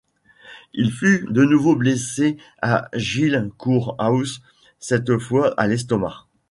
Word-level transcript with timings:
Il 0.73 0.91
fut 0.91 1.27
de 1.29 1.43
nouveau 1.43 1.75
blessé 1.75 2.35
à 2.59 2.89
Giles 2.95 3.51
Cour 3.59 3.93
House, 3.99 4.41
cette 4.79 5.19
fois 5.19 5.53
à 5.57 5.67
l'estomac. 5.67 6.25